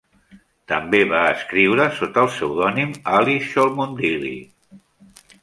[0.71, 4.35] També va escriure sota el pseudònim Alice Cholmondeley.